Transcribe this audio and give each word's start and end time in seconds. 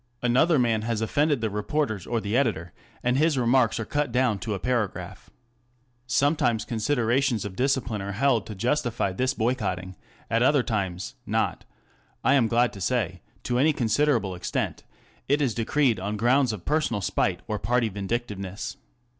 Another 0.23 0.57
man 0.57 0.81
has 0.81 0.99
offended 0.99 1.41
the 1.41 1.49
reporters 1.51 2.07
or 2.07 2.19
the 2.19 2.35
editor, 2.35 2.73
and 3.03 3.19
his 3.19 3.37
remarks 3.37 3.79
are 3.79 3.85
cut 3.85 4.11
down 4.11 4.39
to 4.39 4.55
a 4.55 4.59
paragraph. 4.59 5.29
Sometimes 6.07 6.65
considerations 6.65 7.45
of 7.45 7.55
discipline 7.55 8.01
are 8.01 8.13
held 8.13 8.47
to 8.47 8.55
justify 8.55 9.11
this 9.11 9.35
boycotting; 9.35 9.95
at 10.27 10.41
other 10.41 10.63
times 10.63 11.13
ŌĆö 11.27 11.31
not, 11.33 11.65
I 12.23 12.33
am 12.33 12.47
glad 12.47 12.73
to 12.73 12.81
say, 12.81 13.21
to 13.43 13.59
any 13.59 13.73
considerable 13.73 14.33
extent 14.33 14.81
ŌĆö 14.87 15.19
it 15.27 15.39
is 15.39 15.53
decreed 15.53 15.99
on 15.99 16.17
grounds 16.17 16.51
of 16.51 16.65
personal 16.65 17.01
spite 17.01 17.41
or 17.47 17.59
party 17.59 17.87
vindictiveness. 17.89 18.77